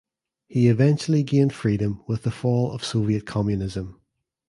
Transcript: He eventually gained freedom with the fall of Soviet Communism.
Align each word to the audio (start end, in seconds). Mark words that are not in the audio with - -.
He 0.47 0.67
eventually 0.67 1.21
gained 1.21 1.53
freedom 1.53 2.01
with 2.07 2.23
the 2.23 2.31
fall 2.31 2.71
of 2.71 2.83
Soviet 2.83 3.27
Communism. 3.27 4.01